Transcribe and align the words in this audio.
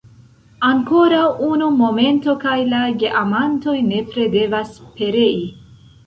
Ankoraŭ 0.67 1.25
unu 1.47 1.67
momento, 1.81 2.33
kaj 2.43 2.55
la 2.71 2.79
geamantoj 3.03 3.75
nepre 3.91 4.25
devas 4.37 4.71
perei! 4.97 5.45